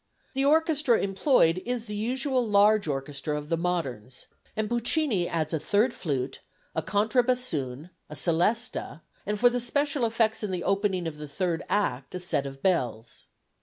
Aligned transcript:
The 0.33 0.45
orchestra 0.45 0.97
employed 0.99 1.61
is 1.63 1.85
the 1.85 1.95
usual 1.95 2.43
large 2.43 2.87
orchestra 2.87 3.37
of 3.37 3.49
the 3.49 3.55
moderns, 3.55 4.25
and 4.55 4.67
Puccini 4.67 5.29
adds 5.29 5.53
a 5.53 5.59
third 5.59 5.93
flute, 5.93 6.41
a 6.73 6.81
contrabassoon, 6.81 7.91
a 8.09 8.15
celesta, 8.15 9.01
and 9.27 9.39
for 9.39 9.51
the 9.51 9.59
special 9.59 10.03
effects 10.03 10.41
in 10.41 10.49
the 10.49 10.63
opening 10.63 11.05
of 11.05 11.17
the 11.17 11.27
third 11.27 11.61
act 11.69 12.15
a 12.15 12.19
set 12.19 12.47
of 12.47 12.63
bells. 12.63 13.27